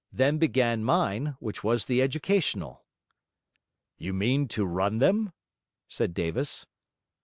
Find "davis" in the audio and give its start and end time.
6.15-6.65